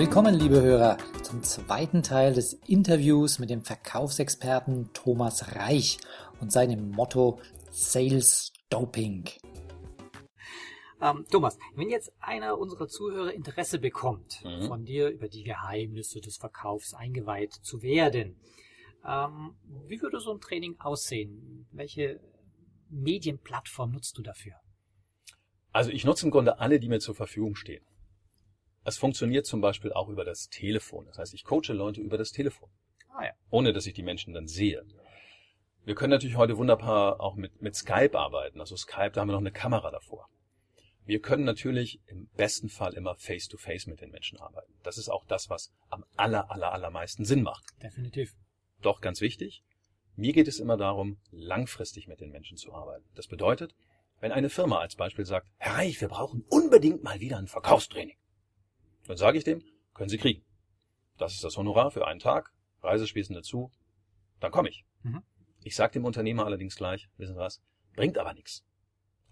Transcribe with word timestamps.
Willkommen, 0.00 0.34
liebe 0.34 0.62
Hörer, 0.62 0.96
zum 1.22 1.42
zweiten 1.42 2.02
Teil 2.02 2.32
des 2.32 2.54
Interviews 2.66 3.38
mit 3.38 3.50
dem 3.50 3.60
Verkaufsexperten 3.60 4.94
Thomas 4.94 5.54
Reich 5.54 5.98
und 6.40 6.50
seinem 6.50 6.90
Motto 6.90 7.38
Sales 7.70 8.50
Doping. 8.70 9.28
Ähm, 11.02 11.26
Thomas, 11.30 11.58
wenn 11.74 11.90
jetzt 11.90 12.14
einer 12.18 12.56
unserer 12.56 12.88
Zuhörer 12.88 13.34
Interesse 13.34 13.78
bekommt, 13.78 14.42
mhm. 14.42 14.68
von 14.68 14.86
dir 14.86 15.10
über 15.10 15.28
die 15.28 15.44
Geheimnisse 15.44 16.22
des 16.22 16.38
Verkaufs 16.38 16.94
eingeweiht 16.94 17.52
zu 17.52 17.82
werden, 17.82 18.40
ähm, 19.06 19.54
wie 19.86 20.00
würde 20.00 20.18
so 20.20 20.32
ein 20.32 20.40
Training 20.40 20.80
aussehen? 20.80 21.66
Welche 21.72 22.20
Medienplattform 22.88 23.92
nutzt 23.92 24.16
du 24.16 24.22
dafür? 24.22 24.54
Also 25.72 25.90
ich 25.90 26.06
nutze 26.06 26.24
im 26.24 26.30
Grunde 26.30 26.58
alle, 26.58 26.80
die 26.80 26.88
mir 26.88 27.00
zur 27.00 27.14
Verfügung 27.14 27.54
stehen. 27.54 27.84
Es 28.90 28.98
funktioniert 28.98 29.46
zum 29.46 29.60
Beispiel 29.60 29.92
auch 29.92 30.08
über 30.08 30.24
das 30.24 30.48
Telefon. 30.48 31.06
Das 31.06 31.16
heißt, 31.16 31.32
ich 31.32 31.44
coache 31.44 31.72
Leute 31.72 32.00
über 32.00 32.18
das 32.18 32.32
Telefon. 32.32 32.68
Ah, 33.10 33.24
ja. 33.24 33.30
Ohne 33.48 33.72
dass 33.72 33.86
ich 33.86 33.94
die 33.94 34.02
Menschen 34.02 34.34
dann 34.34 34.48
sehe. 34.48 34.84
Wir 35.84 35.94
können 35.94 36.10
natürlich 36.10 36.36
heute 36.36 36.56
wunderbar 36.56 37.20
auch 37.20 37.36
mit, 37.36 37.62
mit 37.62 37.76
Skype 37.76 38.18
arbeiten. 38.18 38.58
Also 38.58 38.74
Skype, 38.74 39.12
da 39.12 39.20
haben 39.20 39.28
wir 39.28 39.34
noch 39.34 39.38
eine 39.38 39.52
Kamera 39.52 39.92
davor. 39.92 40.28
Wir 41.04 41.20
können 41.20 41.44
natürlich 41.44 42.00
im 42.06 42.26
besten 42.36 42.68
Fall 42.68 42.94
immer 42.94 43.14
face-to-face 43.14 43.84
-face 43.84 43.90
mit 43.90 44.00
den 44.00 44.10
Menschen 44.10 44.40
arbeiten. 44.40 44.74
Das 44.82 44.98
ist 44.98 45.08
auch 45.08 45.24
das, 45.26 45.48
was 45.48 45.72
am 45.88 46.04
aller, 46.16 46.50
aller, 46.50 46.72
allermeisten 46.72 47.24
Sinn 47.24 47.44
macht. 47.44 47.62
Definitiv. 47.80 48.34
Doch 48.82 49.00
ganz 49.00 49.20
wichtig, 49.20 49.62
mir 50.16 50.32
geht 50.32 50.48
es 50.48 50.58
immer 50.58 50.76
darum, 50.76 51.20
langfristig 51.30 52.08
mit 52.08 52.20
den 52.20 52.30
Menschen 52.30 52.56
zu 52.56 52.74
arbeiten. 52.74 53.08
Das 53.14 53.28
bedeutet, 53.28 53.72
wenn 54.18 54.32
eine 54.32 54.50
Firma 54.50 54.80
als 54.80 54.96
Beispiel 54.96 55.26
sagt, 55.26 55.46
Herr 55.58 55.76
Reich, 55.76 56.00
wir 56.00 56.08
brauchen 56.08 56.44
unbedingt 56.48 57.04
mal 57.04 57.20
wieder 57.20 57.38
ein 57.38 57.46
Verkaufstraining, 57.46 58.16
dann 59.10 59.18
sage 59.18 59.38
ich 59.38 59.44
dem, 59.44 59.62
können 59.94 60.08
Sie 60.08 60.18
kriegen. 60.18 60.44
Das 61.18 61.34
ist 61.34 61.44
das 61.44 61.56
Honorar 61.56 61.90
für 61.90 62.06
einen 62.06 62.20
Tag, 62.20 62.52
Reisespesen 62.82 63.34
dazu, 63.34 63.70
dann 64.40 64.52
komme 64.52 64.70
ich. 64.70 64.84
Mhm. 65.02 65.22
Ich 65.62 65.76
sage 65.76 65.92
dem 65.92 66.04
Unternehmer 66.04 66.46
allerdings 66.46 66.76
gleich, 66.76 67.08
wissen 67.16 67.34
Sie 67.34 67.38
was, 67.38 67.60
bringt 67.94 68.18
aber 68.18 68.32
nichts. 68.34 68.64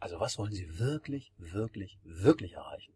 Also 0.01 0.21
was 0.21 0.39
wollen 0.39 0.53
Sie 0.53 0.79
wirklich, 0.79 1.33
wirklich, 1.39 1.99
wirklich 2.03 2.53
erreichen? 2.55 2.93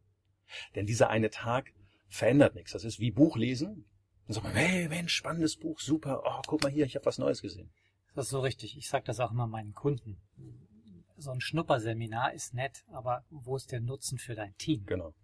Denn 0.74 0.86
dieser 0.86 1.08
eine 1.08 1.30
Tag 1.30 1.72
verändert 2.08 2.54
nichts. 2.54 2.72
Das 2.72 2.84
ist 2.84 3.00
wie 3.00 3.10
Buch 3.10 3.36
lesen. 3.36 3.86
Dann 4.26 4.34
sagt 4.34 4.44
man, 4.44 4.54
hey, 4.54 4.88
Mensch, 4.88 5.14
spannendes 5.14 5.56
Buch, 5.56 5.80
super. 5.80 6.22
Oh, 6.24 6.42
guck 6.46 6.62
mal 6.62 6.70
hier, 6.70 6.84
ich 6.84 6.94
habe 6.94 7.06
was 7.06 7.18
Neues 7.18 7.40
gesehen. 7.40 7.72
Das 8.14 8.26
ist 8.26 8.30
so 8.30 8.40
richtig. 8.40 8.76
Ich 8.76 8.88
sage 8.88 9.04
das 9.04 9.20
auch 9.20 9.30
immer 9.30 9.46
meinen 9.46 9.72
Kunden 9.72 10.20
so 11.22 11.30
ein 11.30 11.40
Schnupperseminar 11.40 12.34
ist 12.34 12.54
nett, 12.54 12.84
aber 12.92 13.24
wo 13.30 13.56
ist 13.56 13.72
der 13.72 13.80
Nutzen 13.80 14.18
für 14.18 14.34
dein 14.34 14.56
Team? 14.58 14.84
Genau. 14.86 15.14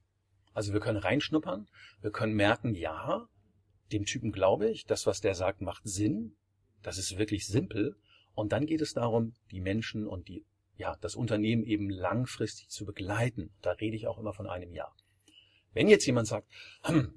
Also 0.59 0.73
wir 0.73 0.81
können 0.81 0.99
reinschnuppern, 0.99 1.69
wir 2.01 2.11
können 2.11 2.35
merken, 2.35 2.75
ja, 2.75 3.29
dem 3.93 4.07
Typen 4.07 4.33
glaube 4.33 4.69
ich, 4.69 4.87
das, 4.87 5.07
was 5.07 5.21
der 5.21 5.37
sagt, 5.37 5.61
macht 5.61 5.83
Sinn, 5.85 6.35
das 6.83 6.99
ist 6.99 7.17
wirklich 7.17 7.47
simpel. 7.47 7.97
Und 8.35 8.51
dann 8.51 8.67
geht 8.67 8.81
es 8.81 8.93
darum, 8.93 9.35
die 9.53 9.61
Menschen 9.61 10.05
und 10.05 10.27
die, 10.27 10.45
ja, 10.75 10.97
das 11.01 11.15
Unternehmen 11.15 11.63
eben 11.63 11.89
langfristig 11.91 12.71
zu 12.71 12.85
begleiten. 12.85 13.53
Da 13.63 13.71
rede 13.71 13.95
ich 13.95 14.09
auch 14.09 14.19
immer 14.19 14.33
von 14.33 14.49
einem 14.49 14.75
Jahr. 14.75 14.97
Wenn 15.75 15.87
jetzt 15.87 16.07
jemand 16.07 16.27
sagt, 16.27 16.51
hm, 16.83 17.15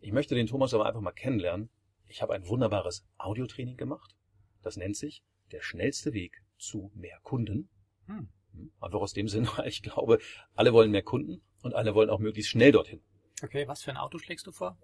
ich 0.00 0.12
möchte 0.12 0.34
den 0.34 0.46
Thomas 0.46 0.74
aber 0.74 0.84
einfach 0.84 1.00
mal 1.00 1.12
kennenlernen, 1.12 1.70
ich 2.08 2.20
habe 2.20 2.34
ein 2.34 2.46
wunderbares 2.46 3.06
Audiotraining 3.16 3.78
gemacht. 3.78 4.14
Das 4.60 4.76
nennt 4.76 4.98
sich 4.98 5.24
der 5.50 5.62
schnellste 5.62 6.12
Weg 6.12 6.42
zu 6.58 6.92
mehr 6.94 7.18
Kunden. 7.22 7.70
Hm. 8.04 8.28
Einfach 8.80 9.00
aus 9.00 9.14
dem 9.14 9.28
Sinne, 9.28 9.48
weil 9.56 9.68
ich 9.68 9.82
glaube, 9.82 10.18
alle 10.54 10.74
wollen 10.74 10.90
mehr 10.90 11.02
Kunden 11.02 11.40
und 11.62 11.74
alle 11.74 11.94
wollen 11.94 12.10
auch 12.10 12.18
möglichst 12.18 12.50
schnell 12.50 12.72
dorthin. 12.72 13.00
Okay, 13.42 13.66
was 13.66 13.82
für 13.82 13.90
ein 13.90 13.96
Auto 13.96 14.18
schlägst 14.18 14.46
du 14.46 14.52
vor? 14.52 14.76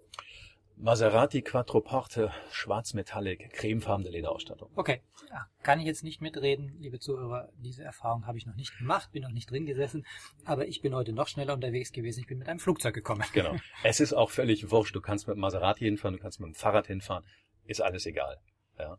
Maserati 0.81 1.41
Quattroporte, 1.41 2.31
schwarzmetallic, 2.51 3.51
cremefarbene 3.51 4.09
Lederausstattung. 4.09 4.71
Okay, 4.75 5.01
ja, 5.29 5.45
kann 5.61 5.81
ich 5.81 5.85
jetzt 5.85 6.05
nicht 6.05 6.21
mitreden, 6.21 6.77
liebe 6.79 6.99
Zuhörer. 6.99 7.49
Diese 7.57 7.83
Erfahrung 7.83 8.25
habe 8.25 8.37
ich 8.37 8.45
noch 8.45 8.55
nicht 8.55 8.77
gemacht, 8.77 9.11
bin 9.11 9.23
noch 9.23 9.31
nicht 9.31 9.51
drin 9.51 9.65
gesessen, 9.65 10.05
aber 10.45 10.67
ich 10.67 10.81
bin 10.81 10.95
heute 10.95 11.11
noch 11.11 11.27
schneller 11.27 11.53
unterwegs 11.53 11.91
gewesen. 11.91 12.21
Ich 12.21 12.27
bin 12.27 12.37
mit 12.37 12.47
einem 12.47 12.59
Flugzeug 12.59 12.93
gekommen. 12.93 13.25
Genau. 13.33 13.57
Es 13.83 13.99
ist 13.99 14.13
auch 14.13 14.31
völlig 14.31 14.71
wurscht. 14.71 14.95
Du 14.95 15.01
kannst 15.01 15.27
mit 15.27 15.35
Maserati 15.35 15.83
hinfahren, 15.83 16.15
du 16.15 16.21
kannst 16.21 16.39
mit 16.39 16.47
dem 16.47 16.55
Fahrrad 16.55 16.87
hinfahren. 16.87 17.25
Ist 17.65 17.81
alles 17.81 18.05
egal. 18.05 18.37
Ja. 18.77 18.97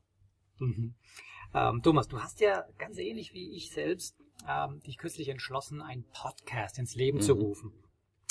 Mhm. 0.59 0.95
Ähm, 1.55 1.81
Thomas, 1.83 2.09
du 2.09 2.21
hast 2.21 2.41
ja 2.41 2.67
ganz 2.77 2.99
ähnlich 2.99 3.33
wie 3.33 3.57
ich 3.57 3.71
selbst 3.71 4.17
ähm, 4.49 4.81
dich 4.81 4.97
kürzlich 4.99 5.29
entschlossen, 5.29 5.83
einen 5.83 6.05
Podcast 6.13 6.79
ins 6.79 6.95
Leben 6.95 7.19
mhm. 7.19 7.23
zu 7.23 7.33
rufen. 7.35 7.73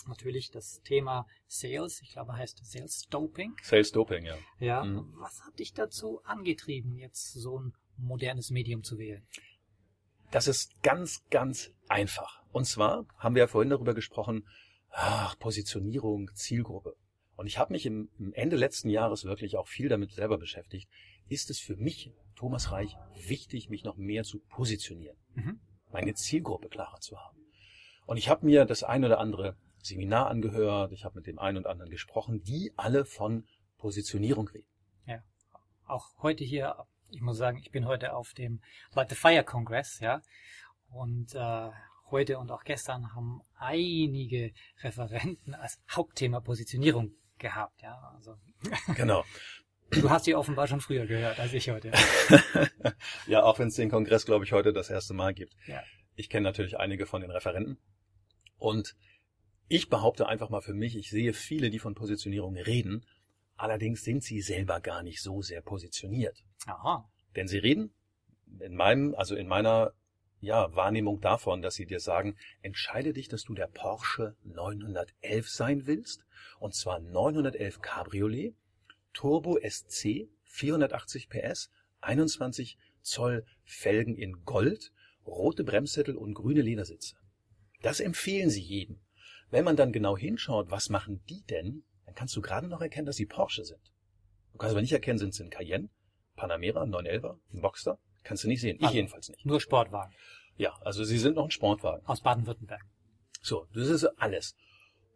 Natürlich 0.07 0.49
das 0.49 0.81
Thema 0.81 1.27
Sales, 1.47 2.01
ich 2.01 2.13
glaube 2.13 2.33
heißt 2.33 2.65
Sales 2.65 3.07
Doping. 3.09 3.55
Sales 3.61 3.91
Doping, 3.91 4.25
ja. 4.25 4.37
Ja. 4.59 4.83
Mhm. 4.83 5.13
Was 5.17 5.41
hat 5.45 5.59
dich 5.59 5.73
dazu 5.73 6.21
angetrieben, 6.23 6.97
jetzt 6.97 7.33
so 7.33 7.59
ein 7.59 7.73
modernes 7.97 8.49
Medium 8.49 8.83
zu 8.83 8.97
wählen? 8.97 9.27
Das 10.31 10.47
ist 10.47 10.81
ganz, 10.83 11.23
ganz 11.29 11.71
einfach. 11.87 12.43
Und 12.51 12.65
zwar 12.65 13.05
haben 13.17 13.35
wir 13.35 13.41
ja 13.41 13.47
vorhin 13.47 13.69
darüber 13.69 13.93
gesprochen, 13.93 14.47
ach, 14.89 15.37
Positionierung, 15.39 16.29
Zielgruppe. 16.33 16.95
Und 17.35 17.47
ich 17.47 17.57
habe 17.57 17.73
mich 17.73 17.85
im, 17.85 18.09
im 18.19 18.33
Ende 18.33 18.55
letzten 18.55 18.89
Jahres 18.89 19.23
wirklich 19.23 19.57
auch 19.57 19.67
viel 19.67 19.89
damit 19.89 20.11
selber 20.11 20.37
beschäftigt. 20.37 20.89
Ist 21.29 21.49
es 21.49 21.59
für 21.59 21.75
mich 21.75 22.11
Thomas 22.35 22.71
Reich 22.71 22.95
wichtig, 23.27 23.69
mich 23.69 23.83
noch 23.83 23.97
mehr 23.97 24.23
zu 24.23 24.39
positionieren, 24.39 25.17
mhm. 25.35 25.59
Meine 25.91 26.13
Zielgruppe 26.13 26.69
klarer 26.69 26.99
zu 26.99 27.17
haben. 27.17 27.37
Und 28.05 28.17
ich 28.17 28.29
habe 28.29 28.45
mir 28.45 28.65
das 28.65 28.83
ein 28.83 29.05
oder 29.05 29.19
andere 29.19 29.55
Seminar 29.81 30.27
angehört, 30.27 30.91
ich 30.91 31.05
habe 31.05 31.15
mit 31.15 31.27
dem 31.27 31.39
einen 31.39 31.57
und 31.57 31.67
anderen 31.67 31.89
gesprochen, 31.89 32.41
die 32.43 32.73
alle 32.75 33.05
von 33.05 33.45
Positionierung 33.77 34.47
reden. 34.49 34.67
Ja, 35.05 35.23
auch 35.85 36.07
heute 36.21 36.43
hier, 36.43 36.75
ich 37.11 37.21
muss 37.21 37.37
sagen, 37.37 37.59
ich 37.59 37.71
bin 37.71 37.85
heute 37.85 38.13
auf 38.13 38.33
dem 38.33 38.61
Light 38.93 39.09
the 39.09 39.15
Fire 39.15 39.43
Congress, 39.43 39.99
ja, 39.99 40.21
und 40.89 41.33
äh, 41.35 41.69
heute 42.11 42.39
und 42.39 42.51
auch 42.51 42.63
gestern 42.63 43.13
haben 43.13 43.41
einige 43.55 44.53
Referenten 44.81 45.53
als 45.53 45.79
Hauptthema 45.89 46.39
Positionierung 46.39 47.11
gehabt, 47.37 47.81
ja, 47.81 47.97
also. 48.15 48.35
Genau. 48.95 49.23
Du 49.91 50.09
hast 50.09 50.25
sie 50.25 50.35
offenbar 50.35 50.67
schon 50.67 50.81
früher 50.81 51.05
gehört 51.05 51.39
als 51.39 51.53
ich 51.53 51.69
heute. 51.69 51.91
ja, 53.27 53.43
auch 53.43 53.59
wenn 53.59 53.69
es 53.69 53.75
den 53.75 53.89
Kongress, 53.89 54.25
glaube 54.25 54.45
ich, 54.45 54.51
heute 54.51 54.73
das 54.73 54.89
erste 54.89 55.13
Mal 55.13 55.33
gibt. 55.33 55.55
Ja. 55.67 55.81
Ich 56.15 56.29
kenne 56.29 56.43
natürlich 56.43 56.77
einige 56.77 57.05
von 57.05 57.21
den 57.21 57.31
Referenten. 57.31 57.77
Und 58.57 58.95
ich 59.67 59.89
behaupte 59.89 60.27
einfach 60.27 60.49
mal 60.49 60.61
für 60.61 60.73
mich, 60.73 60.95
ich 60.95 61.09
sehe 61.09 61.33
viele, 61.33 61.69
die 61.69 61.79
von 61.79 61.95
Positionierung 61.95 62.55
reden. 62.57 63.05
Allerdings 63.55 64.03
sind 64.03 64.23
sie 64.23 64.41
selber 64.41 64.79
gar 64.79 65.03
nicht 65.03 65.21
so 65.21 65.41
sehr 65.41 65.61
positioniert. 65.61 66.43
Aha. 66.65 67.09
Denn 67.35 67.47
sie 67.47 67.57
reden 67.57 67.93
in 68.59 68.75
meinem, 68.75 69.15
also 69.15 69.35
in 69.35 69.47
meiner 69.47 69.93
ja, 70.41 70.73
Wahrnehmung 70.75 71.19
davon, 71.19 71.61
dass 71.61 71.75
sie 71.75 71.85
dir 71.85 71.99
sagen, 71.99 72.37
entscheide 72.61 73.13
dich, 73.13 73.27
dass 73.27 73.43
du 73.43 73.53
der 73.53 73.67
Porsche 73.67 74.35
911 74.43 75.49
sein 75.49 75.85
willst, 75.85 76.25
und 76.59 76.73
zwar 76.73 76.99
911 76.99 77.81
Cabriolet, 77.81 78.55
Turbo 79.19 79.59
SC, 79.61 80.29
480 80.45 81.27
PS, 81.27 81.69
21 81.99 82.77
Zoll 83.01 83.45
Felgen 83.65 84.15
in 84.15 84.45
Gold, 84.45 84.93
rote 85.27 85.65
Bremssättel 85.65 86.15
und 86.15 86.35
grüne 86.35 86.61
Ledersitze. 86.61 87.17
Das 87.81 87.99
empfehlen 87.99 88.49
sie 88.49 88.61
jedem. 88.61 89.01
Wenn 89.51 89.65
man 89.65 89.75
dann 89.75 89.91
genau 89.91 90.15
hinschaut, 90.17 90.71
was 90.71 90.87
machen 90.87 91.21
die 91.27 91.43
denn, 91.49 91.83
dann 92.05 92.15
kannst 92.15 92.33
du 92.37 92.41
gerade 92.41 92.69
noch 92.69 92.79
erkennen, 92.79 93.07
dass 93.07 93.17
sie 93.17 93.25
Porsche 93.25 93.65
sind. 93.65 93.81
Du 94.53 94.57
kannst 94.57 94.71
aber 94.71 94.79
nicht 94.79 94.93
erkennen, 94.93 95.19
sind 95.19 95.33
sie 95.33 95.43
ein 95.43 95.49
Cayenne, 95.49 95.89
Panamera, 96.37 96.83
911er, 96.83 97.37
ein 97.51 97.59
Boxster? 97.59 97.99
Kannst 98.23 98.45
du 98.45 98.47
nicht 98.47 98.61
sehen. 98.61 98.77
Ich 98.77 98.83
also, 98.83 98.95
jedenfalls 98.95 99.27
nicht. 99.27 99.45
Nur 99.45 99.59
Sportwagen. 99.59 100.15
Ja, 100.55 100.77
also 100.79 101.03
sie 101.03 101.17
sind 101.17 101.35
noch 101.35 101.43
ein 101.43 101.51
Sportwagen. 101.51 102.05
Aus 102.05 102.21
Baden-Württemberg. 102.21 102.85
So, 103.41 103.67
das 103.73 103.89
ist 103.89 104.05
alles. 104.17 104.55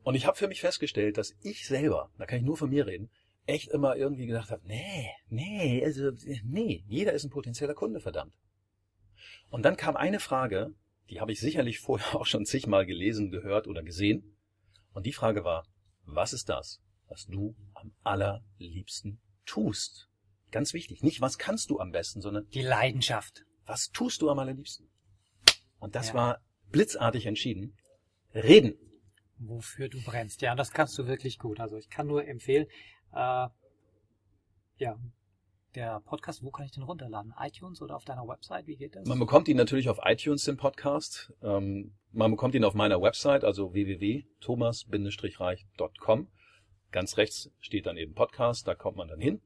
Und 0.04 0.16
ich 0.16 0.26
habe 0.26 0.36
für 0.36 0.50
mich 0.50 0.60
festgestellt, 0.60 1.18
dass 1.18 1.34
ich 1.42 1.66
selber, 1.66 2.12
da 2.18 2.26
kann 2.26 2.40
ich 2.40 2.44
nur 2.44 2.58
von 2.58 2.70
mir 2.70 2.86
reden, 2.86 3.10
echt 3.46 3.70
immer 3.70 3.96
irgendwie 3.96 4.26
gedacht 4.26 4.52
habe, 4.52 4.66
nee, 4.66 5.10
nee, 5.30 5.84
also, 5.84 6.12
nee, 6.44 6.84
jeder 6.88 7.14
ist 7.14 7.24
ein 7.24 7.30
potenzieller 7.30 7.74
Kunde, 7.74 8.00
verdammt. 8.00 8.34
Und 9.50 9.64
dann 9.64 9.78
kam 9.78 9.96
eine 9.96 10.20
Frage, 10.20 10.74
die 11.10 11.20
habe 11.20 11.32
ich 11.32 11.40
sicherlich 11.40 11.80
vorher 11.80 12.16
auch 12.20 12.26
schon 12.26 12.46
zigmal 12.46 12.86
gelesen, 12.86 13.32
gehört 13.32 13.68
oder 13.68 13.84
gesehen. 13.84 14.38
Und 14.94 15.06
die 15.06 15.14
Frage 15.14 15.44
war, 15.44 15.66
was 16.06 16.34
ist 16.34 16.50
das, 16.50 16.82
was 17.08 17.26
du 17.28 17.56
am 17.74 17.94
allerliebsten 18.04 19.20
tust. 19.46 20.10
Ganz 20.52 20.74
wichtig. 20.74 21.04
Nicht, 21.04 21.22
was 21.22 21.38
kannst 21.38 21.70
du 21.70 21.80
am 21.80 21.92
besten, 21.92 22.22
sondern 22.22 22.48
die 22.50 22.62
Leidenschaft. 22.62 23.44
Was 23.66 23.90
tust 23.90 24.22
du 24.22 24.30
am 24.30 24.40
allerliebsten? 24.40 24.90
Und 25.80 25.96
das 25.96 26.10
ja. 26.10 26.14
war 26.14 26.42
blitzartig 26.70 27.26
entschieden. 27.26 27.78
Reden. 28.34 28.76
Wofür 29.38 29.90
du 29.90 30.02
brennst. 30.04 30.42
Ja, 30.42 30.56
das 30.56 30.72
kannst 30.72 30.98
du 30.98 31.08
wirklich 31.08 31.40
gut. 31.40 31.60
Also 31.60 31.78
ich 31.78 31.90
kann 31.90 32.08
nur 32.08 32.26
empfehlen, 32.26 32.68
äh, 33.14 33.48
ja, 34.78 34.98
der 35.76 36.00
Podcast, 36.02 36.44
wo 36.44 36.52
kann 36.52 36.66
ich 36.66 36.72
den 36.72 36.84
runterladen? 36.84 37.34
iTunes 37.40 37.82
oder 37.82 37.96
auf 37.96 38.04
deiner 38.06 38.28
Website? 38.28 38.68
Wie 38.68 38.76
geht 38.76 38.96
das? 38.96 39.08
Man 39.08 39.18
bekommt 39.20 39.48
ihn 39.48 39.58
natürlich 39.58 39.90
auf 39.90 39.98
iTunes, 40.04 40.44
den 40.44 40.58
Podcast. 40.58 41.34
Ähm, 41.42 41.96
man 42.12 42.30
bekommt 42.32 42.54
ihn 42.56 42.64
auf 42.64 42.76
meiner 42.76 43.02
Website, 43.02 43.44
also 43.44 43.74
www.thomas-reich.com. 43.74 46.28
Ganz 46.92 47.18
rechts 47.18 47.52
steht 47.60 47.88
dann 47.88 47.98
eben 47.98 48.14
Podcast, 48.14 48.68
da 48.68 48.76
kommt 48.76 48.98
man 48.98 49.08
dann 49.08 49.20
hin. 49.20 49.42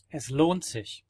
Es 0.10 0.30
lohnt 0.30 0.66
sich. 0.66 1.06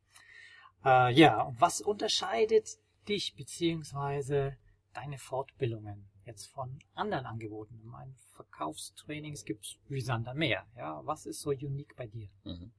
Äh, 0.83 1.13
ja, 1.13 1.41
und 1.41 1.59
was 1.59 1.81
unterscheidet 1.81 2.77
dich 3.07 3.35
beziehungsweise 3.35 4.57
deine 4.93 5.17
Fortbildungen 5.17 6.09
jetzt 6.25 6.47
von 6.47 6.79
anderen 6.93 7.25
Angeboten? 7.25 7.77
Ich 7.79 7.85
meine, 7.85 8.13
Verkaufstrainings 8.33 9.45
gibt 9.45 9.65
es 9.65 9.77
wie 9.87 10.01
Sander 10.01 10.33
mehr. 10.33 10.67
Ja, 10.75 11.01
was 11.05 11.25
ist 11.25 11.41
so 11.41 11.51
unique 11.51 11.95
bei 11.95 12.07
dir? 12.07 12.29
Mhm. 12.43 12.71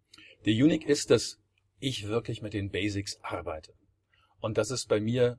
Der 0.44 0.52
Unique 0.52 0.87
ist, 0.87 1.11
dass 1.11 1.41
ich 1.81 2.08
wirklich 2.08 2.43
mit 2.43 2.55
den 2.55 2.70
Basics 2.70 3.19
arbeite. 3.23 3.75
Und 4.41 4.58
das 4.58 4.70
ist 4.70 4.88
bei 4.88 5.00
mir 5.00 5.38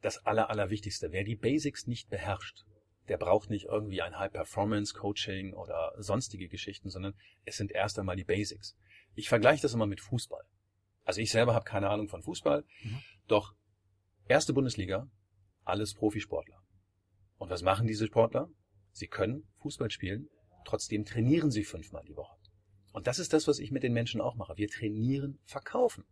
das 0.00 0.24
Aller, 0.26 0.50
Allerwichtigste. 0.50 1.12
Wer 1.12 1.24
die 1.24 1.36
Basics 1.36 1.86
nicht 1.86 2.08
beherrscht, 2.08 2.64
der 3.08 3.16
braucht 3.16 3.50
nicht 3.50 3.66
irgendwie 3.66 4.02
ein 4.02 4.18
High-Performance-Coaching 4.18 5.54
oder 5.54 5.94
sonstige 5.98 6.48
Geschichten, 6.48 6.90
sondern 6.90 7.14
es 7.44 7.56
sind 7.56 7.72
erst 7.72 7.98
einmal 7.98 8.16
die 8.16 8.24
Basics. 8.24 8.76
Ich 9.14 9.28
vergleiche 9.28 9.62
das 9.62 9.74
immer 9.74 9.86
mit 9.86 10.00
Fußball. 10.00 10.44
Also 11.04 11.20
ich 11.20 11.30
selber 11.30 11.54
habe 11.54 11.64
keine 11.64 11.88
Ahnung 11.88 12.08
von 12.08 12.22
Fußball, 12.22 12.64
mhm. 12.82 13.02
doch 13.26 13.54
erste 14.26 14.52
Bundesliga, 14.52 15.08
alles 15.64 15.94
Profisportler. 15.94 16.62
Und 17.38 17.50
was 17.50 17.62
machen 17.62 17.86
diese 17.86 18.06
Sportler? 18.06 18.50
Sie 18.92 19.06
können 19.06 19.48
Fußball 19.62 19.90
spielen, 19.90 20.28
trotzdem 20.64 21.04
trainieren 21.04 21.50
sie 21.50 21.64
fünfmal 21.64 22.04
die 22.04 22.16
Woche. 22.16 22.36
Und 22.92 23.06
das 23.06 23.18
ist 23.18 23.32
das, 23.32 23.46
was 23.46 23.58
ich 23.58 23.70
mit 23.70 23.82
den 23.82 23.92
Menschen 23.92 24.20
auch 24.20 24.34
mache. 24.34 24.56
Wir 24.56 24.68
trainieren, 24.68 25.38
verkaufen. 25.44 26.04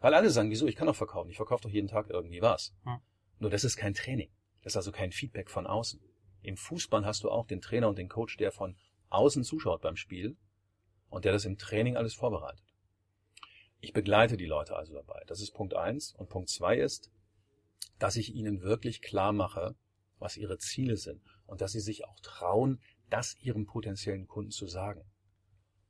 Weil 0.00 0.14
alle 0.14 0.30
sagen, 0.30 0.50
wieso, 0.50 0.66
ich 0.66 0.76
kann 0.76 0.86
doch 0.86 0.96
verkaufen, 0.96 1.30
ich 1.30 1.36
verkaufe 1.36 1.62
doch 1.62 1.70
jeden 1.70 1.88
Tag 1.88 2.10
irgendwie 2.10 2.42
was. 2.42 2.74
Mhm. 2.84 3.00
Nur 3.38 3.50
das 3.50 3.64
ist 3.64 3.76
kein 3.76 3.94
Training. 3.94 4.30
Das 4.62 4.72
ist 4.72 4.76
also 4.76 4.92
kein 4.92 5.12
Feedback 5.12 5.50
von 5.50 5.66
außen. 5.66 6.00
Im 6.42 6.56
Fußball 6.56 7.04
hast 7.04 7.24
du 7.24 7.30
auch 7.30 7.46
den 7.46 7.60
Trainer 7.60 7.88
und 7.88 7.98
den 7.98 8.08
Coach, 8.08 8.36
der 8.36 8.52
von 8.52 8.76
außen 9.10 9.44
zuschaut 9.44 9.82
beim 9.82 9.96
Spiel 9.96 10.36
und 11.10 11.24
der 11.24 11.32
das 11.32 11.44
im 11.44 11.58
Training 11.58 11.96
alles 11.96 12.14
vorbereitet. 12.14 12.64
Ich 13.80 13.92
begleite 13.92 14.36
die 14.36 14.46
Leute 14.46 14.76
also 14.76 14.94
dabei. 14.94 15.22
Das 15.26 15.40
ist 15.40 15.52
Punkt 15.52 15.74
eins. 15.74 16.12
Und 16.12 16.28
Punkt 16.28 16.48
zwei 16.48 16.78
ist, 16.78 17.10
dass 17.98 18.16
ich 18.16 18.34
ihnen 18.34 18.62
wirklich 18.62 19.02
klar 19.02 19.32
mache, 19.32 19.76
was 20.18 20.36
ihre 20.36 20.58
Ziele 20.58 20.96
sind 20.96 21.22
und 21.46 21.60
dass 21.60 21.72
sie 21.72 21.80
sich 21.80 22.04
auch 22.04 22.18
trauen, 22.20 22.80
das 23.08 23.36
ihrem 23.40 23.66
potenziellen 23.66 24.26
Kunden 24.26 24.50
zu 24.50 24.66
sagen. 24.66 25.04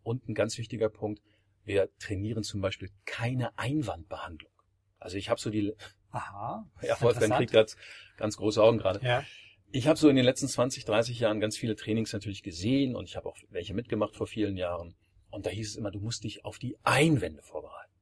Und 0.02 0.28
ein 0.28 0.34
ganz 0.34 0.58
wichtiger 0.58 0.88
Punkt, 0.88 1.22
wir 1.64 1.90
trainieren 1.98 2.44
zum 2.44 2.60
Beispiel 2.60 2.90
keine 3.04 3.58
Einwandbehandlung. 3.58 4.52
Also 4.98 5.16
ich 5.16 5.28
habe 5.28 5.40
so 5.40 5.50
die 5.50 5.74
Aha. 6.10 6.66
Ja, 6.82 7.00
Wolfgang 7.00 7.34
kriegt 7.34 7.52
ganz, 7.52 7.76
ganz 8.16 8.36
große 8.36 8.62
Augen 8.62 8.78
gerade. 8.78 9.04
Ja. 9.04 9.24
Ich 9.70 9.86
habe 9.86 9.98
so 9.98 10.08
in 10.08 10.16
den 10.16 10.24
letzten 10.24 10.48
20, 10.48 10.84
30 10.86 11.20
Jahren 11.20 11.40
ganz 11.40 11.56
viele 11.56 11.76
Trainings 11.76 12.12
natürlich 12.12 12.42
gesehen 12.42 12.96
und 12.96 13.04
ich 13.04 13.16
habe 13.16 13.28
auch 13.28 13.36
welche 13.50 13.74
mitgemacht 13.74 14.16
vor 14.16 14.26
vielen 14.26 14.56
Jahren. 14.56 14.94
Und 15.30 15.44
da 15.44 15.50
hieß 15.50 15.70
es 15.70 15.76
immer, 15.76 15.90
du 15.90 16.00
musst 16.00 16.24
dich 16.24 16.44
auf 16.46 16.58
die 16.58 16.78
Einwände 16.84 17.42
vorbereiten. 17.42 17.92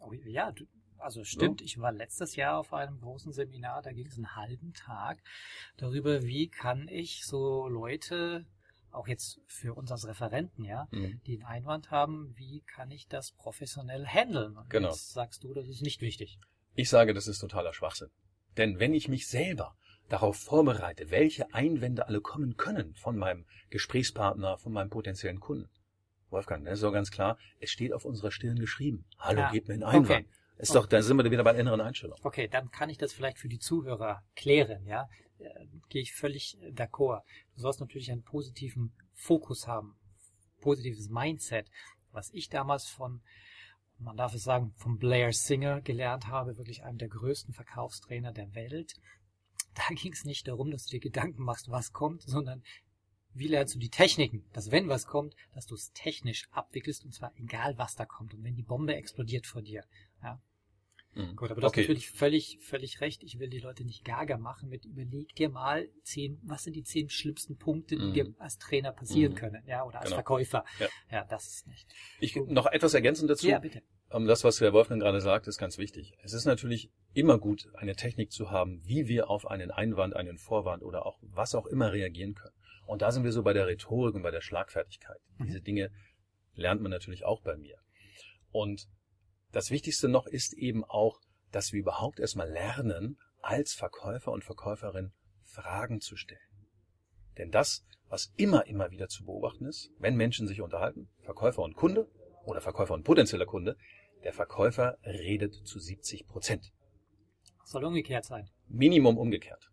Oh, 0.00 0.12
ja, 0.12 0.52
also 0.98 1.24
stimmt. 1.24 1.62
Ich 1.62 1.80
war 1.80 1.92
letztes 1.92 2.36
Jahr 2.36 2.58
auf 2.58 2.72
einem 2.72 3.00
großen 3.00 3.32
Seminar, 3.32 3.82
da 3.82 3.92
ging 3.92 4.06
es 4.06 4.16
einen 4.16 4.36
halben 4.36 4.72
Tag 4.72 5.22
darüber, 5.76 6.22
wie 6.22 6.48
kann 6.48 6.88
ich 6.88 7.24
so 7.24 7.68
Leute, 7.68 8.46
auch 8.92 9.08
jetzt 9.08 9.40
für 9.46 9.74
uns 9.74 9.90
als 9.90 10.06
Referenten, 10.06 10.64
ja, 10.64 10.88
mhm. 10.92 11.20
die 11.26 11.34
einen 11.34 11.44
Einwand 11.44 11.90
haben, 11.90 12.34
wie 12.36 12.60
kann 12.62 12.90
ich 12.90 13.08
das 13.08 13.32
professionell 13.32 14.06
handeln? 14.06 14.56
Und 14.56 14.70
genau. 14.70 14.88
Jetzt 14.88 15.12
sagst 15.12 15.44
du, 15.44 15.52
das 15.52 15.66
ist 15.68 15.82
nicht 15.82 16.00
wichtig. 16.00 16.38
Ich 16.78 16.90
sage, 16.90 17.14
das 17.14 17.26
ist 17.26 17.38
totaler 17.38 17.72
Schwachsinn. 17.72 18.10
Denn 18.58 18.78
wenn 18.78 18.92
ich 18.92 19.08
mich 19.08 19.26
selber 19.26 19.74
darauf 20.10 20.36
vorbereite, 20.36 21.10
welche 21.10 21.52
Einwände 21.54 22.06
alle 22.06 22.20
kommen 22.20 22.58
können 22.58 22.94
von 22.94 23.16
meinem 23.16 23.46
Gesprächspartner, 23.70 24.58
von 24.58 24.72
meinem 24.72 24.90
potenziellen 24.90 25.40
Kunden, 25.40 25.70
Wolfgang, 26.28 26.66
das 26.66 26.74
ist 26.74 26.82
doch 26.82 26.92
ganz 26.92 27.10
klar, 27.10 27.38
es 27.60 27.70
steht 27.70 27.94
auf 27.94 28.04
unserer 28.04 28.30
Stirn 28.30 28.58
geschrieben. 28.58 29.06
Hallo, 29.18 29.40
ja. 29.40 29.50
gebt 29.52 29.68
mir 29.68 29.74
einen 29.74 29.84
Einwand. 29.84 30.26
Okay. 30.26 30.36
Ist 30.58 30.74
doch, 30.74 30.86
da 30.86 31.00
sind 31.00 31.16
wir 31.16 31.30
wieder 31.30 31.44
bei 31.44 31.52
der 31.52 31.62
inneren 31.62 31.80
Einstellung. 31.80 32.18
Okay, 32.22 32.46
dann 32.46 32.70
kann 32.70 32.90
ich 32.90 32.98
das 32.98 33.14
vielleicht 33.14 33.38
für 33.38 33.48
die 33.48 33.58
Zuhörer 33.58 34.22
klären, 34.34 34.86
ja. 34.86 35.08
Äh, 35.38 35.66
gehe 35.88 36.02
ich 36.02 36.14
völlig 36.14 36.58
d'accord. 36.72 37.22
Du 37.54 37.62
sollst 37.62 37.80
natürlich 37.80 38.10
einen 38.10 38.22
positiven 38.22 38.92
Fokus 39.14 39.66
haben, 39.66 39.96
positives 40.60 41.08
Mindset. 41.08 41.70
Was 42.12 42.30
ich 42.32 42.50
damals 42.50 42.86
von, 42.86 43.22
man 43.98 44.16
darf 44.16 44.34
es 44.34 44.44
sagen, 44.44 44.72
von 44.76 44.98
Blair 44.98 45.32
Singer 45.32 45.80
gelernt 45.80 46.26
habe, 46.26 46.56
wirklich 46.56 46.84
einem 46.84 46.98
der 46.98 47.08
größten 47.08 47.54
Verkaufstrainer 47.54 48.32
der 48.32 48.54
Welt. 48.54 48.94
Da 49.74 49.82
ging 49.94 50.12
es 50.12 50.24
nicht 50.24 50.48
darum, 50.48 50.70
dass 50.70 50.86
du 50.86 50.90
dir 50.90 51.00
Gedanken 51.00 51.42
machst, 51.42 51.70
was 51.70 51.92
kommt, 51.92 52.22
sondern 52.22 52.62
wie 53.32 53.48
lernst 53.48 53.74
du 53.74 53.78
die 53.78 53.90
Techniken, 53.90 54.44
dass 54.52 54.70
wenn 54.70 54.88
was 54.88 55.06
kommt, 55.06 55.34
dass 55.52 55.66
du 55.66 55.74
es 55.74 55.92
technisch 55.92 56.48
abwickelst 56.52 57.04
und 57.04 57.12
zwar 57.12 57.32
egal 57.36 57.76
was 57.76 57.94
da 57.94 58.06
kommt 58.06 58.32
und 58.32 58.42
wenn 58.42 58.54
die 58.54 58.62
Bombe 58.62 58.96
explodiert 58.96 59.46
vor 59.46 59.60
dir. 59.60 59.84
Ja. 60.22 60.40
Mhm. 61.16 61.34
Gut, 61.34 61.50
aber 61.50 61.62
du 61.62 61.66
okay. 61.66 61.80
hast 61.80 61.88
natürlich 61.88 62.10
völlig, 62.10 62.58
völlig 62.60 63.00
recht. 63.00 63.22
Ich 63.22 63.38
will 63.38 63.48
die 63.48 63.58
Leute 63.58 63.84
nicht 63.84 64.04
gaga 64.04 64.36
machen 64.36 64.68
mit 64.68 64.84
überleg 64.84 65.34
dir 65.34 65.48
mal 65.48 65.88
zehn, 66.02 66.38
was 66.44 66.64
sind 66.64 66.76
die 66.76 66.82
zehn 66.82 67.08
schlimmsten 67.08 67.56
Punkte, 67.56 67.96
die 67.96 68.04
mhm. 68.04 68.12
dir 68.12 68.34
als 68.38 68.58
Trainer 68.58 68.92
passieren 68.92 69.32
mhm. 69.32 69.36
können, 69.36 69.62
ja, 69.66 69.84
oder 69.84 70.00
als 70.00 70.06
genau. 70.06 70.16
Verkäufer. 70.16 70.64
Ja. 70.78 70.88
ja. 71.10 71.24
das 71.24 71.46
ist 71.46 71.66
nicht. 71.66 71.88
Ich 72.20 72.34
Gut. 72.34 72.50
noch 72.50 72.66
etwas 72.66 72.92
ergänzend 72.92 73.30
dazu. 73.30 73.48
Ja, 73.48 73.58
bitte. 73.58 73.82
Um, 74.08 74.26
das, 74.26 74.44
was 74.44 74.60
Herr 74.60 74.72
Wolfgang 74.72 75.00
gerade 75.00 75.20
sagt, 75.20 75.48
ist 75.48 75.58
ganz 75.58 75.78
wichtig. 75.78 76.12
Es 76.22 76.32
ist 76.32 76.44
natürlich 76.44 76.90
immer 77.12 77.38
gut, 77.38 77.66
eine 77.74 77.96
Technik 77.96 78.30
zu 78.30 78.50
haben, 78.50 78.80
wie 78.84 79.08
wir 79.08 79.30
auf 79.30 79.46
einen 79.46 79.72
Einwand, 79.72 80.14
einen 80.14 80.38
Vorwand 80.38 80.84
oder 80.84 81.06
auch 81.06 81.18
was 81.22 81.56
auch 81.56 81.66
immer 81.66 81.92
reagieren 81.92 82.34
können. 82.34 82.54
Und 82.86 83.02
da 83.02 83.10
sind 83.10 83.24
wir 83.24 83.32
so 83.32 83.42
bei 83.42 83.52
der 83.52 83.66
Rhetorik 83.66 84.14
und 84.14 84.22
bei 84.22 84.30
der 84.30 84.42
Schlagfertigkeit. 84.42 85.18
Mhm. 85.38 85.46
Diese 85.46 85.60
Dinge 85.60 85.90
lernt 86.54 86.82
man 86.82 86.90
natürlich 86.90 87.24
auch 87.24 87.42
bei 87.42 87.56
mir. 87.56 87.78
Und 88.52 88.86
das 89.52 89.70
Wichtigste 89.70 90.08
noch 90.08 90.26
ist 90.26 90.52
eben 90.54 90.84
auch, 90.84 91.20
dass 91.52 91.72
wir 91.72 91.80
überhaupt 91.80 92.20
erstmal 92.20 92.50
lernen, 92.50 93.18
als 93.40 93.72
Verkäufer 93.72 94.32
und 94.32 94.44
Verkäuferin 94.44 95.12
Fragen 95.42 96.00
zu 96.00 96.16
stellen. 96.16 96.40
Denn 97.38 97.50
das, 97.50 97.84
was 98.08 98.32
immer, 98.36 98.66
immer 98.66 98.90
wieder 98.90 99.08
zu 99.08 99.24
beobachten 99.24 99.66
ist, 99.66 99.90
wenn 99.98 100.16
Menschen 100.16 100.48
sich 100.48 100.60
unterhalten, 100.60 101.08
Verkäufer 101.22 101.62
und 101.62 101.74
Kunde 101.74 102.08
oder 102.44 102.60
Verkäufer 102.60 102.94
und 102.94 103.04
potenzieller 103.04 103.46
Kunde, 103.46 103.76
der 104.24 104.32
Verkäufer 104.32 104.98
redet 105.04 105.54
zu 105.54 105.78
70 105.78 106.26
Prozent. 106.26 106.72
Soll 107.64 107.84
umgekehrt 107.84 108.24
sein. 108.24 108.50
Minimum 108.68 109.18
umgekehrt. 109.18 109.70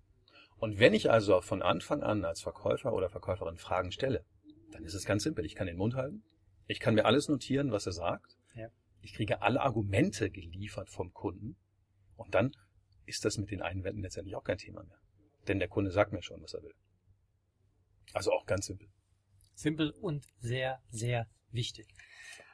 Und 0.57 0.79
wenn 0.79 0.93
ich 0.93 1.11
also 1.11 1.41
von 1.41 1.61
Anfang 1.61 2.03
an 2.03 2.23
als 2.25 2.41
Verkäufer 2.41 2.93
oder 2.93 3.09
Verkäuferin 3.09 3.57
Fragen 3.57 3.91
stelle, 3.91 4.25
dann 4.71 4.83
ist 4.83 4.93
es 4.93 5.05
ganz 5.05 5.23
simpel. 5.23 5.45
Ich 5.45 5.55
kann 5.55 5.67
den 5.67 5.77
Mund 5.77 5.95
halten. 5.95 6.23
Ich 6.67 6.79
kann 6.79 6.95
mir 6.95 7.05
alles 7.05 7.27
notieren, 7.27 7.71
was 7.71 7.85
er 7.85 7.91
sagt. 7.91 8.37
Ich 9.03 9.13
kriege 9.13 9.41
alle 9.41 9.61
Argumente 9.61 10.31
geliefert 10.31 10.89
vom 10.89 11.13
Kunden. 11.13 11.57
Und 12.15 12.33
dann 12.33 12.51
ist 13.05 13.25
das 13.25 13.37
mit 13.37 13.51
den 13.51 13.61
Einwänden 13.61 14.01
letztendlich 14.01 14.35
auch 14.35 14.45
kein 14.45 14.57
Thema 14.57 14.83
mehr. 14.83 14.97
Denn 15.47 15.59
der 15.59 15.67
Kunde 15.67 15.91
sagt 15.91 16.13
mir 16.13 16.23
schon, 16.23 16.41
was 16.41 16.53
er 16.53 16.63
will. 16.63 16.73
Also 18.13 18.31
auch 18.31 18.45
ganz 18.45 18.67
simpel. 18.67 18.87
Simpel 19.55 19.91
und 19.91 20.25
sehr, 20.39 20.81
sehr 20.89 21.27
wichtig. 21.51 21.87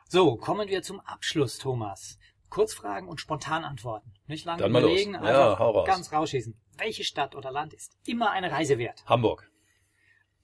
So, 0.08 0.38
kommen 0.38 0.68
wir 0.68 0.82
zum 0.82 1.00
Abschluss, 1.02 1.60
Thomas. 1.60 2.18
Kurzfragen 2.50 3.08
und 3.08 3.22
spontan 3.22 3.64
antworten. 3.64 4.12
Nicht 4.26 4.46
lange 4.46 4.64
Dann 4.64 4.72
überlegen, 4.72 5.14
los. 5.14 5.24
Ja, 5.24 5.84
ganz 5.86 6.12
rausschießen. 6.12 6.60
Welche 6.78 7.04
Stadt 7.04 7.36
oder 7.36 7.52
Land 7.52 7.76
ist 7.76 7.96
immer 8.08 8.32
eine 8.32 8.52
Reise 8.52 8.80
wert? 8.80 9.06
Hamburg. 9.06 9.52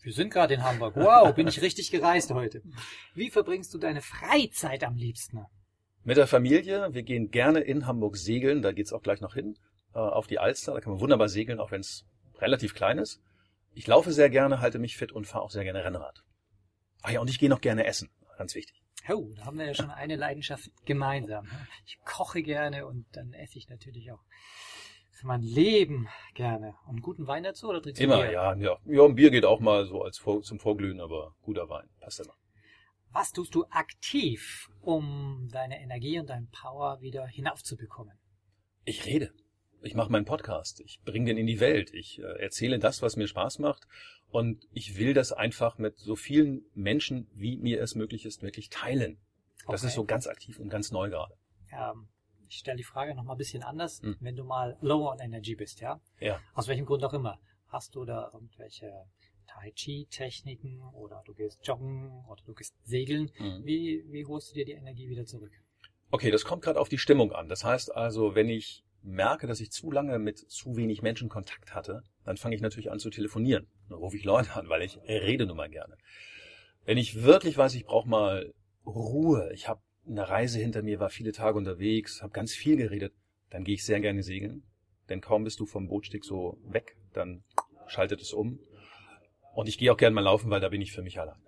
Wir 0.03 0.13
sind 0.13 0.31
gerade 0.31 0.53
in 0.53 0.63
Hamburg. 0.63 0.95
Wow, 0.97 1.33
bin 1.33 1.47
ich 1.47 1.63
richtig 1.63 1.89
gereist 1.89 2.29
heute. 2.29 2.61
Wie 3.15 3.31
verbringst 3.31 3.73
du 3.73 3.79
deine 3.79 4.03
Freizeit 4.03 4.83
am 4.83 4.95
liebsten? 4.95 5.43
Mit 6.05 6.17
der 6.17 6.27
Familie. 6.27 6.93
Wir 6.93 7.01
gehen 7.01 7.31
gerne 7.31 7.59
in 7.61 7.87
Hamburg 7.87 8.15
segeln. 8.15 8.61
Da 8.61 8.71
geht's 8.71 8.93
auch 8.93 9.01
gleich 9.01 9.21
noch 9.21 9.33
hin. 9.33 9.57
Äh, 9.93 9.97
auf 9.99 10.27
die 10.27 10.37
Alster. 10.37 10.73
Da 10.75 10.79
kann 10.79 10.93
man 10.93 11.01
wunderbar 11.01 11.29
segeln, 11.29 11.59
auch 11.59 11.71
wenn 11.71 11.81
es 11.81 12.05
relativ 12.37 12.75
klein 12.75 12.99
ist. 12.99 13.21
Ich 13.73 13.87
laufe 13.87 14.11
sehr 14.13 14.29
gerne, 14.29 14.61
halte 14.61 14.77
mich 14.77 14.97
fit 14.97 15.11
und 15.11 15.25
fahre 15.25 15.43
auch 15.43 15.49
sehr 15.51 15.63
gerne 15.63 15.83
Rennrad. 15.83 16.23
Ah 17.01 17.11
ja, 17.11 17.19
und 17.21 17.29
ich 17.29 17.39
gehe 17.39 17.49
noch 17.49 17.59
gerne 17.59 17.85
essen. 17.85 18.09
Ganz 18.37 18.53
wichtig. 18.53 18.81
Oh, 19.09 19.31
da 19.35 19.45
haben 19.45 19.57
wir 19.57 19.65
ja 19.65 19.73
schon 19.73 19.89
eine 19.89 20.15
Leidenschaft 20.15 20.69
gemeinsam. 20.85 21.47
Ich 21.85 21.97
koche 22.05 22.41
gerne 22.43 22.85
und 22.85 23.05
dann 23.13 23.33
esse 23.33 23.57
ich 23.57 23.67
natürlich 23.67 24.11
auch 24.11 24.23
für 25.11 25.27
mein 25.27 25.41
Leben 25.41 26.07
gerne. 26.35 26.75
Und 26.87 27.01
guten 27.01 27.25
Wein 27.25 27.43
dazu 27.43 27.69
oder 27.69 27.81
trinkst 27.81 27.99
du 27.99 28.05
Immer, 28.05 28.21
Bier? 28.21 28.31
ja, 28.31 28.55
ja. 28.55 28.77
Ja, 28.85 29.05
ein 29.05 29.15
Bier 29.15 29.31
geht 29.31 29.45
auch 29.45 29.59
mal 29.59 29.85
so 29.85 30.03
als 30.03 30.17
Vor 30.17 30.41
zum 30.43 30.59
Vorglühen, 30.59 30.99
aber 31.01 31.35
guter 31.41 31.67
Wein 31.69 31.89
passt 31.99 32.19
immer. 32.19 32.33
Was 33.15 33.31
tust 33.31 33.55
du 33.55 33.63
aktiv, 33.69 34.69
um 34.81 35.47
deine 35.49 35.81
Energie 35.81 36.19
und 36.19 36.29
deinen 36.29 36.49
Power 36.49 36.99
wieder 36.99 37.25
hinaufzubekommen? 37.25 38.19
Ich 38.83 39.05
rede. 39.05 39.31
Ich 39.81 39.95
mache 39.95 40.11
meinen 40.11 40.25
Podcast. 40.25 40.81
Ich 40.81 40.99
bringe 41.05 41.27
den 41.27 41.37
in 41.37 41.47
die 41.47 41.61
Welt. 41.61 41.93
Ich 41.93 42.19
äh, 42.19 42.23
erzähle 42.23 42.77
das, 42.77 43.01
was 43.01 43.15
mir 43.15 43.29
Spaß 43.29 43.59
macht. 43.59 43.87
Und 44.27 44.67
ich 44.73 44.97
will 44.97 45.13
das 45.13 45.31
einfach 45.31 45.77
mit 45.77 45.97
so 45.97 46.17
vielen 46.17 46.65
Menschen, 46.73 47.29
wie 47.31 47.55
mir 47.55 47.81
es 47.81 47.95
möglich 47.95 48.25
ist, 48.25 48.43
wirklich 48.43 48.67
teilen. 48.67 49.17
Das 49.65 49.79
okay. 49.79 49.87
ist 49.87 49.95
so 49.95 50.03
ganz 50.03 50.27
aktiv 50.27 50.59
und 50.59 50.67
ganz 50.67 50.91
neu 50.91 51.09
gerade. 51.09 51.35
Ähm, 51.71 52.09
ich 52.49 52.57
stelle 52.57 52.75
die 52.75 52.83
Frage 52.83 53.15
noch 53.15 53.23
mal 53.23 53.35
ein 53.35 53.37
bisschen 53.37 53.63
anders. 53.63 54.01
Hm. 54.01 54.17
Wenn 54.19 54.35
du 54.35 54.43
mal 54.43 54.77
low 54.81 55.09
on 55.09 55.21
energy 55.21 55.55
bist, 55.55 55.79
ja? 55.79 56.01
Ja. 56.19 56.41
Aus 56.53 56.67
welchem 56.67 56.85
Grund 56.85 57.01
auch 57.05 57.13
immer. 57.13 57.39
Hast 57.69 57.95
du 57.95 58.03
da 58.03 58.29
irgendwelche 58.33 58.91
Tai 59.55 59.71
Chi 59.71 60.05
Techniken 60.09 60.81
oder 60.93 61.23
du 61.25 61.33
gehst 61.33 61.65
joggen 61.65 62.11
oder 62.29 62.41
du 62.45 62.53
gehst 62.53 62.75
segeln? 62.83 63.31
Hm. 63.35 63.61
Wie, 63.63 64.03
wie 64.09 64.25
holst 64.25 64.51
du 64.51 64.55
dir 64.55 64.65
die 64.65 64.73
Energie 64.73 65.07
wieder 65.09 65.25
zurück? 65.25 65.51
Okay, 66.11 66.29
das 66.29 66.43
kommt 66.43 66.63
gerade 66.63 66.79
auf 66.79 66.89
die 66.89 66.97
Stimmung 66.97 67.31
an. 67.31 67.47
Das 67.47 67.63
heißt 67.63 67.95
also, 67.95 68.35
wenn 68.35 68.49
ich 68.49 68.83
merke, 69.01 69.47
dass 69.47 69.61
ich 69.61 69.71
zu 69.71 69.91
lange 69.91 70.19
mit 70.19 70.39
zu 70.39 70.75
wenig 70.75 71.01
Menschen 71.01 71.29
Kontakt 71.29 71.73
hatte, 71.73 72.03
dann 72.25 72.37
fange 72.37 72.55
ich 72.55 72.61
natürlich 72.61 72.91
an 72.91 72.99
zu 72.99 73.09
telefonieren. 73.09 73.67
Dann 73.87 73.97
rufe 73.97 74.17
ich 74.17 74.25
Leute 74.25 74.53
an, 74.55 74.67
weil 74.67 74.81
ich 74.81 74.97
rede 75.07 75.45
nun 75.45 75.57
mal 75.57 75.69
gerne. 75.69 75.95
Wenn 76.83 76.97
ich 76.97 77.23
wirklich 77.23 77.57
weiß, 77.57 77.75
ich 77.75 77.85
brauche 77.85 78.09
mal 78.09 78.53
Ruhe, 78.85 79.51
ich 79.53 79.69
habe 79.69 79.81
eine 80.05 80.27
Reise 80.27 80.59
hinter 80.59 80.83
mir, 80.83 80.99
war 80.99 81.09
viele 81.09 81.31
Tage 81.31 81.57
unterwegs, 81.57 82.21
habe 82.21 82.33
ganz 82.33 82.53
viel 82.53 82.75
geredet, 82.75 83.13
dann 83.49 83.63
gehe 83.63 83.75
ich 83.75 83.85
sehr 83.85 84.01
gerne 84.01 84.21
segeln. 84.21 84.63
Denn 85.07 85.21
kaum 85.21 85.43
bist 85.43 85.59
du 85.59 85.65
vom 85.65 85.87
Bootsteg 85.87 86.25
so 86.25 86.57
weg, 86.63 86.97
dann 87.13 87.43
schaltet 87.87 88.21
es 88.21 88.33
um. 88.33 88.59
Und 89.55 89.69
ich 89.69 89.77
gehe 89.77 89.91
auch 89.91 89.97
gerne 89.97 90.13
mal 90.13 90.21
laufen, 90.21 90.51
weil 90.51 90.59
da 90.59 90.67
bin 90.69 90.81
ich 90.81 90.91
für 90.91 91.01
mich 91.01 91.19
alleine. 91.19 91.41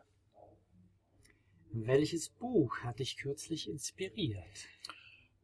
Welches 1.71 2.29
Buch 2.29 2.79
hat 2.79 2.99
dich 2.99 3.17
kürzlich 3.17 3.69
inspiriert? 3.69 4.67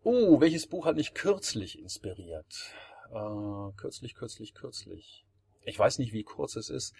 Oh, 0.03 0.39
welches 0.39 0.67
Buch 0.67 0.85
hat 0.85 0.95
mich 0.95 1.13
kürzlich 1.13 1.77
inspiriert? 1.77 2.73
Äh, 3.11 3.71
kürzlich, 3.75 4.15
kürzlich, 4.15 4.53
kürzlich. 4.53 5.25
Ich 5.65 5.77
weiß 5.77 5.99
nicht, 5.99 6.13
wie 6.13 6.23
kurz 6.23 6.55
es 6.55 6.69
ist. 6.69 6.93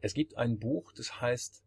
Es 0.00 0.14
gibt 0.14 0.38
ein 0.38 0.58
Buch, 0.58 0.90
das 0.92 1.20
heißt, 1.20 1.62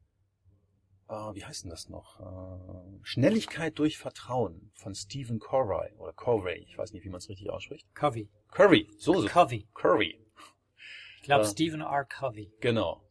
äh, 1.10 1.14
wie 1.14 1.46
heißt 1.46 1.64
denn 1.64 1.70
das 1.70 1.90
noch? 1.90 2.20
Äh, 2.20 3.00
Schnelligkeit 3.04 3.78
durch 3.78 4.00
Vertrauen 4.00 4.72
von 4.74 4.96
Stephen 4.96 5.38
Corey 5.38 5.94
oder 5.98 6.14
Corey. 6.14 6.66
Ich 6.68 6.78
weiß 6.78 6.92
nicht, 6.94 7.06
wie 7.06 7.10
man 7.10 7.20
es 7.20 7.30
richtig 7.30 7.52
ausspricht. 7.52 7.88
Covey. 7.94 8.30
Curry, 8.50 8.90
so 8.98 9.22
so. 9.22 9.28
Covey. 9.28 9.68
Curry. 9.76 10.20
Ich 11.18 11.24
glaube, 11.24 11.46
äh, 11.46 11.48
Stephen 11.48 11.82
R. 11.82 12.06
Covey. 12.06 12.52
Genau. 12.60 13.04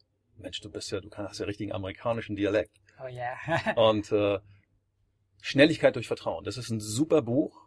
Mensch, 0.43 0.61
du 0.61 0.69
bist 0.69 0.91
ja, 0.91 1.01
du 1.01 1.09
kannst 1.09 1.39
ja 1.39 1.47
richtigen 1.47 1.71
amerikanischen 1.71 2.35
Dialekt. 2.35 2.79
Oh 3.03 3.07
ja. 3.07 3.35
Yeah. 3.47 3.73
Und 3.89 4.11
äh, 4.11 4.39
Schnelligkeit 5.41 5.95
durch 5.95 6.07
Vertrauen. 6.07 6.43
Das 6.43 6.57
ist 6.57 6.69
ein 6.69 6.79
super 6.79 7.23
Buch 7.23 7.63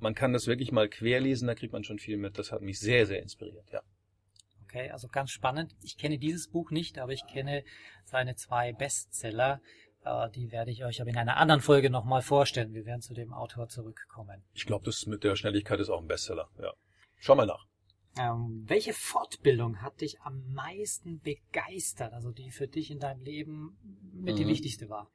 man 0.00 0.14
kann 0.14 0.32
das 0.32 0.46
wirklich 0.46 0.72
mal 0.72 0.88
querlesen, 0.88 1.46
da 1.46 1.54
kriegt 1.54 1.72
man 1.72 1.84
schon 1.84 1.98
viel 1.98 2.16
mit. 2.16 2.38
Das 2.38 2.52
hat 2.52 2.62
mich 2.62 2.80
sehr, 2.80 3.06
sehr 3.06 3.22
inspiriert, 3.22 3.70
ja. 3.70 3.82
Okay, 4.64 4.90
also 4.90 5.08
ganz 5.08 5.30
spannend. 5.30 5.74
Ich 5.82 5.96
kenne 5.96 6.18
dieses 6.18 6.48
Buch 6.48 6.70
nicht, 6.70 6.98
aber 6.98 7.12
ich 7.12 7.26
kenne 7.26 7.64
seine 8.04 8.36
zwei 8.36 8.72
Bestseller. 8.72 9.60
Äh, 10.04 10.30
die 10.30 10.52
werde 10.52 10.70
ich 10.70 10.84
euch 10.84 11.00
aber 11.00 11.10
in 11.10 11.18
einer 11.18 11.36
anderen 11.36 11.60
Folge 11.60 11.90
nochmal 11.90 12.22
vorstellen. 12.22 12.72
Wir 12.72 12.86
werden 12.86 13.02
zu 13.02 13.14
dem 13.14 13.32
Autor 13.32 13.68
zurückkommen. 13.68 14.42
Ich 14.54 14.66
glaube, 14.66 14.84
das 14.84 15.06
mit 15.06 15.24
der 15.24 15.36
Schnelligkeit 15.36 15.80
ist 15.80 15.90
auch 15.90 16.00
ein 16.00 16.06
Bestseller, 16.06 16.48
ja. 16.60 16.72
Schau 17.18 17.34
mal 17.34 17.46
nach. 17.46 17.66
Ähm, 18.18 18.64
welche 18.66 18.92
Fortbildung 18.92 19.82
hat 19.82 20.00
dich 20.00 20.20
am 20.22 20.52
meisten 20.52 21.20
begeistert, 21.20 22.12
also 22.12 22.32
die 22.32 22.50
für 22.50 22.66
dich 22.66 22.90
in 22.90 22.98
deinem 22.98 23.22
Leben 23.22 23.78
mit 24.12 24.34
mhm. 24.34 24.38
die 24.38 24.46
wichtigste 24.46 24.88
war? 24.88 25.10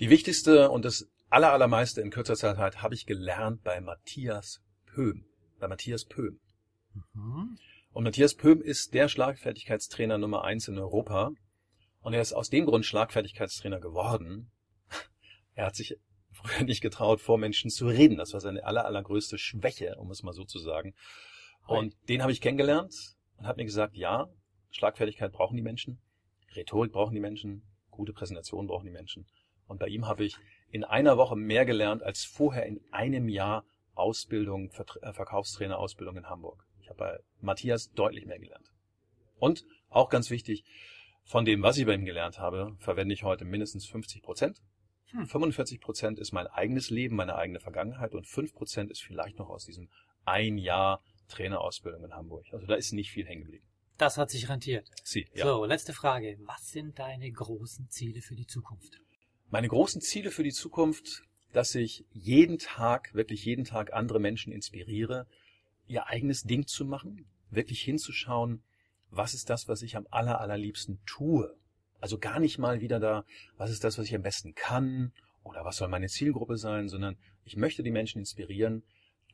Die 0.00 0.10
wichtigste 0.10 0.70
und 0.70 0.84
das 0.84 1.08
aller, 1.30 1.52
allermeiste 1.52 2.00
in 2.00 2.10
kürzer 2.10 2.34
Zeit 2.34 2.82
habe 2.82 2.94
ich 2.94 3.06
gelernt 3.06 3.62
bei 3.62 3.80
Matthias 3.80 4.62
Pöhm. 4.86 5.24
Bei 5.60 5.68
Matthias 5.68 6.04
Pöhm. 6.04 6.40
Mhm. 7.14 7.58
Und 7.92 8.04
Matthias 8.04 8.34
Pöhm 8.34 8.60
ist 8.60 8.94
der 8.94 9.08
Schlagfertigkeitstrainer 9.08 10.18
Nummer 10.18 10.44
eins 10.44 10.66
in 10.68 10.78
Europa. 10.78 11.32
Und 12.00 12.14
er 12.14 12.22
ist 12.22 12.32
aus 12.32 12.50
dem 12.50 12.66
Grund 12.66 12.84
Schlagfertigkeitstrainer 12.84 13.80
geworden. 13.80 14.50
Er 15.54 15.66
hat 15.66 15.76
sich 15.76 15.98
früher 16.32 16.64
nicht 16.64 16.80
getraut, 16.80 17.20
vor 17.20 17.36
Menschen 17.36 17.70
zu 17.70 17.86
reden. 17.86 18.16
Das 18.16 18.32
war 18.32 18.40
seine 18.40 18.64
aller, 18.64 18.86
allergrößte 18.86 19.36
Schwäche, 19.36 19.96
um 19.98 20.10
es 20.10 20.22
mal 20.22 20.32
so 20.32 20.44
zu 20.44 20.58
sagen. 20.58 20.94
Und 21.66 21.94
den 22.08 22.22
habe 22.22 22.32
ich 22.32 22.40
kennengelernt 22.40 22.94
und 23.36 23.46
habe 23.46 23.58
mir 23.58 23.64
gesagt, 23.64 23.96
ja, 23.96 24.28
Schlagfertigkeit 24.70 25.32
brauchen 25.32 25.56
die 25.56 25.62
Menschen, 25.62 26.00
Rhetorik 26.54 26.92
brauchen 26.92 27.14
die 27.14 27.20
Menschen, 27.20 27.62
gute 27.90 28.12
Präsentation 28.12 28.66
brauchen 28.66 28.86
die 28.86 28.92
Menschen. 28.92 29.26
Und 29.66 29.78
bei 29.78 29.88
ihm 29.88 30.06
habe 30.06 30.24
ich 30.24 30.36
in 30.70 30.84
einer 30.84 31.16
Woche 31.16 31.36
mehr 31.36 31.64
gelernt 31.64 32.02
als 32.02 32.24
vorher 32.24 32.66
in 32.66 32.80
einem 32.90 33.28
Jahr 33.28 33.64
Ausbildung, 33.94 34.70
äh, 34.70 35.12
Verkaufstrainerausbildung 35.12 36.16
in 36.16 36.28
Hamburg. 36.28 36.66
Ich 36.80 36.88
habe 36.88 36.98
bei 36.98 37.18
Matthias 37.40 37.90
deutlich 37.92 38.26
mehr 38.26 38.38
gelernt. 38.38 38.72
Und 39.38 39.64
auch 39.90 40.08
ganz 40.08 40.30
wichtig, 40.30 40.64
von 41.24 41.44
dem, 41.44 41.62
was 41.62 41.78
ich 41.78 41.86
bei 41.86 41.94
ihm 41.94 42.04
gelernt 42.04 42.38
habe, 42.38 42.74
verwende 42.78 43.14
ich 43.14 43.22
heute 43.22 43.44
mindestens 43.44 43.86
50 43.86 44.22
Prozent. 44.22 44.62
45 45.26 45.76
hm. 45.76 45.80
Prozent 45.80 46.18
ist 46.18 46.32
mein 46.32 46.46
eigenes 46.46 46.90
Leben, 46.90 47.16
meine 47.16 47.36
eigene 47.36 47.60
Vergangenheit 47.60 48.14
und 48.14 48.26
5 48.26 48.54
Prozent 48.54 48.90
ist 48.90 49.02
vielleicht 49.02 49.38
noch 49.38 49.50
aus 49.50 49.66
diesem 49.66 49.88
ein 50.24 50.56
Jahr 50.56 51.02
Trainerausbildung 51.32 52.04
in 52.04 52.12
Hamburg. 52.12 52.46
Also 52.52 52.66
da 52.66 52.74
ist 52.74 52.92
nicht 52.92 53.10
viel 53.10 53.26
hängen 53.26 53.42
geblieben. 53.42 53.64
Das 53.98 54.18
hat 54.18 54.30
sich 54.30 54.48
rentiert. 54.48 54.88
Sie, 55.04 55.28
ja. 55.34 55.44
So, 55.44 55.64
letzte 55.64 55.92
Frage. 55.92 56.38
Was 56.44 56.70
sind 56.70 56.98
deine 56.98 57.30
großen 57.30 57.88
Ziele 57.88 58.20
für 58.20 58.34
die 58.34 58.46
Zukunft? 58.46 59.00
Meine 59.50 59.68
großen 59.68 60.00
Ziele 60.00 60.30
für 60.30 60.42
die 60.42 60.52
Zukunft, 60.52 61.22
dass 61.52 61.74
ich 61.74 62.04
jeden 62.10 62.58
Tag, 62.58 63.14
wirklich 63.14 63.44
jeden 63.44 63.64
Tag 63.64 63.92
andere 63.92 64.18
Menschen 64.18 64.52
inspiriere, 64.52 65.26
ihr 65.86 66.06
eigenes 66.06 66.42
Ding 66.42 66.66
zu 66.66 66.84
machen, 66.84 67.26
wirklich 67.50 67.82
hinzuschauen, 67.82 68.62
was 69.10 69.34
ist 69.34 69.50
das, 69.50 69.68
was 69.68 69.82
ich 69.82 69.96
am 69.96 70.06
aller, 70.10 70.40
allerliebsten 70.40 71.00
tue. 71.04 71.54
Also 72.00 72.18
gar 72.18 72.40
nicht 72.40 72.58
mal 72.58 72.80
wieder 72.80 72.98
da, 72.98 73.24
was 73.56 73.70
ist 73.70 73.84
das, 73.84 73.98
was 73.98 74.06
ich 74.06 74.14
am 74.14 74.22
besten 74.22 74.54
kann 74.54 75.12
oder 75.44 75.64
was 75.64 75.76
soll 75.76 75.88
meine 75.88 76.08
Zielgruppe 76.08 76.56
sein, 76.56 76.88
sondern 76.88 77.16
ich 77.44 77.56
möchte 77.56 77.82
die 77.82 77.90
Menschen 77.90 78.18
inspirieren, 78.18 78.82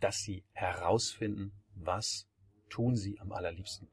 dass 0.00 0.18
sie 0.18 0.44
herausfinden, 0.52 1.52
was 1.84 2.28
tun 2.68 2.96
sie 2.96 3.18
am 3.20 3.32
allerliebsten. 3.32 3.88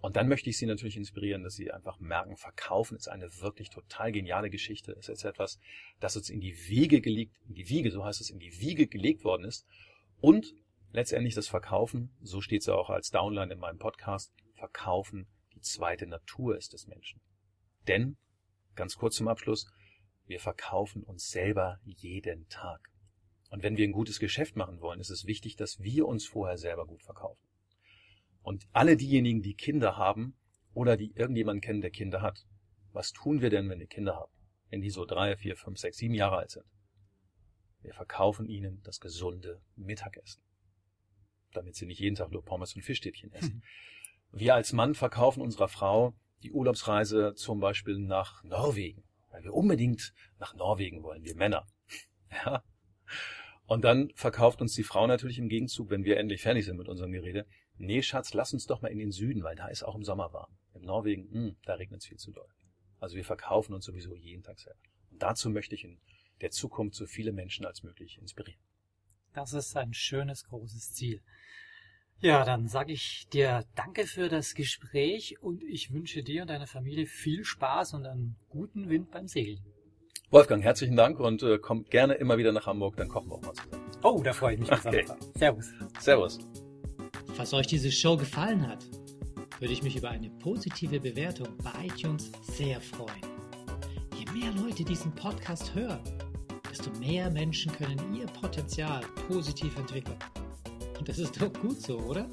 Und 0.00 0.16
dann 0.16 0.28
möchte 0.28 0.48
ich 0.48 0.56
Sie 0.56 0.66
natürlich 0.66 0.96
inspirieren, 0.96 1.42
dass 1.42 1.54
Sie 1.54 1.70
einfach 1.70 2.00
merken, 2.00 2.36
Verkaufen 2.36 2.96
ist 2.96 3.08
eine 3.08 3.28
wirklich 3.40 3.68
total 3.68 4.12
geniale 4.12 4.48
Geschichte. 4.48 4.92
Es 4.98 5.10
ist 5.10 5.24
etwas, 5.24 5.60
das 6.00 6.16
uns 6.16 6.30
in 6.30 6.40
die 6.40 6.56
Wiege 6.68 7.02
gelegt, 7.02 7.36
in 7.46 7.54
die 7.54 7.68
Wiege, 7.68 7.90
so 7.90 8.04
heißt 8.04 8.20
es, 8.20 8.30
in 8.30 8.38
die 8.38 8.60
Wiege 8.60 8.86
gelegt 8.86 9.24
worden 9.24 9.44
ist. 9.44 9.66
Und 10.20 10.54
letztendlich 10.92 11.34
das 11.34 11.48
Verkaufen, 11.48 12.16
so 12.22 12.40
steht 12.40 12.62
es 12.62 12.66
ja 12.66 12.74
auch 12.74 12.88
als 12.88 13.10
Downline 13.10 13.52
in 13.52 13.58
meinem 13.58 13.78
Podcast, 13.78 14.32
Verkaufen 14.54 15.26
die 15.54 15.60
zweite 15.60 16.06
Natur 16.06 16.56
ist 16.56 16.72
des 16.72 16.86
Menschen. 16.86 17.20
Denn, 17.86 18.16
ganz 18.74 18.96
kurz 18.96 19.16
zum 19.16 19.28
Abschluss, 19.28 19.70
wir 20.26 20.40
verkaufen 20.40 21.02
uns 21.02 21.28
selber 21.28 21.78
jeden 21.84 22.48
Tag. 22.48 22.90
Und 23.50 23.62
wenn 23.64 23.76
wir 23.76 23.86
ein 23.86 23.92
gutes 23.92 24.20
Geschäft 24.20 24.56
machen 24.56 24.80
wollen, 24.80 25.00
ist 25.00 25.10
es 25.10 25.26
wichtig, 25.26 25.56
dass 25.56 25.80
wir 25.80 26.06
uns 26.06 26.24
vorher 26.24 26.56
selber 26.56 26.86
gut 26.86 27.02
verkaufen. 27.02 27.42
Und 28.42 28.66
alle 28.72 28.96
diejenigen, 28.96 29.42
die 29.42 29.54
Kinder 29.54 29.96
haben 29.96 30.34
oder 30.72 30.96
die 30.96 31.12
irgendjemanden 31.14 31.60
kennen, 31.60 31.80
der 31.80 31.90
Kinder 31.90 32.22
hat, 32.22 32.46
was 32.92 33.12
tun 33.12 33.42
wir 33.42 33.50
denn, 33.50 33.68
wenn 33.68 33.80
wir 33.80 33.86
Kinder 33.86 34.16
haben? 34.16 34.32
Wenn 34.70 34.80
die 34.80 34.90
so 34.90 35.04
drei, 35.04 35.36
vier, 35.36 35.56
fünf, 35.56 35.78
sechs, 35.78 35.98
sieben 35.98 36.14
Jahre 36.14 36.38
alt 36.38 36.50
sind. 36.52 36.64
Wir 37.82 37.92
verkaufen 37.92 38.46
ihnen 38.46 38.80
das 38.84 39.00
gesunde 39.00 39.60
Mittagessen. 39.74 40.42
Damit 41.52 41.74
sie 41.74 41.86
nicht 41.86 41.98
jeden 41.98 42.16
Tag 42.16 42.30
nur 42.30 42.44
Pommes 42.44 42.74
und 42.74 42.82
Fischstäbchen 42.82 43.32
essen. 43.32 43.64
Wir 44.32 44.54
als 44.54 44.72
Mann 44.72 44.94
verkaufen 44.94 45.42
unserer 45.42 45.68
Frau 45.68 46.14
die 46.42 46.52
Urlaubsreise 46.52 47.34
zum 47.34 47.58
Beispiel 47.58 47.98
nach 47.98 48.44
Norwegen. 48.44 49.02
Weil 49.30 49.42
wir 49.42 49.54
unbedingt 49.54 50.14
nach 50.38 50.54
Norwegen 50.54 51.02
wollen, 51.02 51.24
wir 51.24 51.34
Männer. 51.34 51.66
Ja. 52.44 52.62
Und 53.70 53.82
dann 53.82 54.10
verkauft 54.16 54.60
uns 54.60 54.74
die 54.74 54.82
Frau 54.82 55.06
natürlich 55.06 55.38
im 55.38 55.48
Gegenzug, 55.48 55.90
wenn 55.90 56.02
wir 56.02 56.16
endlich 56.16 56.42
fertig 56.42 56.64
sind 56.64 56.76
mit 56.76 56.88
unserem 56.88 57.12
Gerede, 57.12 57.46
nee 57.78 58.02
Schatz, 58.02 58.34
lass 58.34 58.52
uns 58.52 58.66
doch 58.66 58.82
mal 58.82 58.88
in 58.88 58.98
den 58.98 59.12
Süden, 59.12 59.44
weil 59.44 59.54
da 59.54 59.68
ist 59.68 59.84
auch 59.84 59.94
im 59.94 60.02
Sommer 60.02 60.32
warm. 60.32 60.50
In 60.74 60.82
Norwegen, 60.82 61.28
mh, 61.30 61.32
hm, 61.32 61.56
da 61.66 61.74
regnet 61.74 62.00
es 62.00 62.06
viel 62.08 62.18
zu 62.18 62.32
doll. 62.32 62.48
Also 62.98 63.14
wir 63.14 63.24
verkaufen 63.24 63.72
uns 63.72 63.84
sowieso 63.84 64.16
jeden 64.16 64.42
Tag 64.42 64.58
selber. 64.58 64.80
Und 65.12 65.22
dazu 65.22 65.50
möchte 65.50 65.76
ich 65.76 65.84
in 65.84 66.00
der 66.40 66.50
Zukunft 66.50 66.96
so 66.96 67.06
viele 67.06 67.30
Menschen 67.30 67.64
als 67.64 67.84
möglich 67.84 68.18
inspirieren. 68.20 68.60
Das 69.34 69.52
ist 69.52 69.76
ein 69.76 69.94
schönes, 69.94 70.42
großes 70.46 70.94
Ziel. 70.94 71.22
Ja, 72.18 72.44
dann 72.44 72.66
sage 72.66 72.92
ich 72.92 73.28
dir 73.28 73.64
danke 73.76 74.08
für 74.08 74.28
das 74.28 74.56
Gespräch 74.56 75.40
und 75.42 75.62
ich 75.62 75.92
wünsche 75.92 76.24
dir 76.24 76.42
und 76.42 76.48
deiner 76.48 76.66
Familie 76.66 77.06
viel 77.06 77.44
Spaß 77.44 77.94
und 77.94 78.04
einen 78.04 78.34
guten 78.48 78.88
Wind 78.88 79.12
beim 79.12 79.28
Segeln. 79.28 79.62
Wolfgang, 80.32 80.62
herzlichen 80.62 80.94
Dank 80.94 81.18
und 81.18 81.42
äh, 81.42 81.58
komm 81.58 81.84
gerne 81.86 82.14
immer 82.14 82.38
wieder 82.38 82.52
nach 82.52 82.66
Hamburg, 82.66 82.94
dann 82.96 83.08
kochen 83.08 83.30
wir 83.30 83.34
auch 83.34 83.42
mal 83.42 83.52
zusammen. 83.52 83.84
Oh, 84.04 84.22
da 84.22 84.32
freue 84.32 84.54
ich 84.54 84.60
mich 84.60 84.70
okay. 84.70 85.04
Servus. 85.34 85.72
Servus. 85.98 86.38
Falls 87.34 87.52
euch 87.52 87.66
diese 87.66 87.90
Show 87.90 88.16
gefallen 88.16 88.68
hat, 88.68 88.86
würde 89.58 89.72
ich 89.72 89.82
mich 89.82 89.96
über 89.96 90.10
eine 90.10 90.30
positive 90.30 91.00
Bewertung 91.00 91.48
bei 91.64 91.86
iTunes 91.86 92.30
sehr 92.42 92.80
freuen. 92.80 93.10
Je 94.16 94.24
mehr 94.30 94.52
Leute 94.52 94.84
diesen 94.84 95.12
Podcast 95.16 95.74
hören, 95.74 95.98
desto 96.70 96.92
mehr 97.00 97.28
Menschen 97.28 97.72
können 97.72 98.14
ihr 98.14 98.26
Potenzial 98.26 99.00
positiv 99.26 99.76
entwickeln. 99.76 100.18
Und 100.96 101.08
das 101.08 101.18
ist 101.18 101.42
doch 101.42 101.52
gut 101.54 101.80
so, 101.82 101.98
oder? 101.98 102.28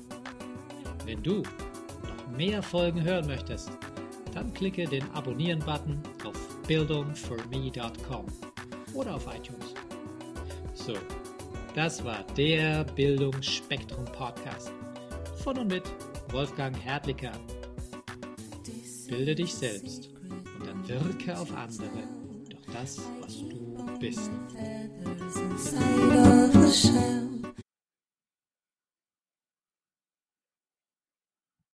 Wenn 1.03 1.23
du 1.23 1.41
noch 1.41 2.37
mehr 2.37 2.61
Folgen 2.61 3.03
hören 3.03 3.25
möchtest, 3.25 3.71
dann 4.35 4.53
klicke 4.53 4.85
den 4.85 5.09
Abonnieren-Button 5.15 5.99
auf 6.25 6.46
bildungforme.com 6.67 8.25
oder 8.93 9.15
auf 9.15 9.25
iTunes. 9.27 9.73
So, 10.73 10.93
das 11.73 12.03
war 12.03 12.23
der 12.35 12.83
Bildungsspektrum 12.83 14.05
Podcast 14.05 14.71
von 15.43 15.57
und 15.59 15.67
mit 15.67 15.83
Wolfgang 16.31 16.75
Hertlicker. 16.83 17.31
Bilde 19.07 19.35
dich 19.35 19.53
selbst 19.53 20.09
und 20.59 20.67
dann 20.67 20.87
wirke 20.87 21.37
auf 21.37 21.55
andere 21.55 22.03
durch 22.49 22.65
das, 22.73 23.01
was 23.21 23.37
du 23.37 23.99
bist. 23.99 24.29